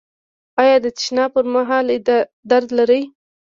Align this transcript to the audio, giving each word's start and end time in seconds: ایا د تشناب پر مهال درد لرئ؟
ایا 0.61 0.75
د 0.83 0.87
تشناب 0.97 1.29
پر 1.35 1.45
مهال 1.53 1.87
درد 2.49 2.67
لرئ؟ 2.77 3.01